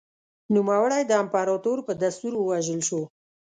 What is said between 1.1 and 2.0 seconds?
امپراتور په